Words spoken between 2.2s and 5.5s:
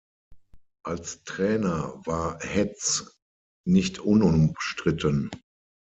Hetz nicht unumstritten.